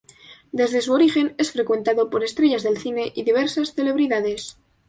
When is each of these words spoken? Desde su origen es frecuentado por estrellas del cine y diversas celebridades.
Desde 0.51 0.81
su 0.81 0.93
origen 0.93 1.35
es 1.37 1.51
frecuentado 1.51 2.09
por 2.09 2.23
estrellas 2.23 2.63
del 2.63 2.79
cine 2.79 3.11
y 3.13 3.21
diversas 3.21 3.75
celebridades. 3.75 4.57